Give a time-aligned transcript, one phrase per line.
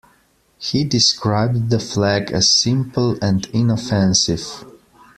[0.57, 4.65] He described the flag as simple and inoffensive.